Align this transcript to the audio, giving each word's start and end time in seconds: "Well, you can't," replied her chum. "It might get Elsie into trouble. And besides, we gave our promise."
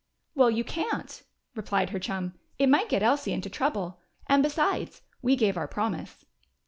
"Well, 0.33 0.49
you 0.49 0.63
can't," 0.63 1.21
replied 1.53 1.91
her 1.91 1.99
chum. 1.99 2.33
"It 2.57 2.69
might 2.69 2.89
get 2.89 3.03
Elsie 3.03 3.33
into 3.33 3.51
trouble. 3.51 3.99
And 4.25 4.41
besides, 4.41 5.03
we 5.21 5.35
gave 5.35 5.57
our 5.57 5.67
promise." 5.67 6.25